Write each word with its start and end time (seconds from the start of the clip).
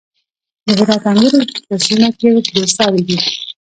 د 0.65 0.67
هرات 0.77 1.03
انګور 1.09 1.33
په 1.67 1.75
سیمه 1.85 2.09
کې 2.19 2.27
بې 2.51 2.63
ساري 2.75 3.01
دي. 3.07 3.17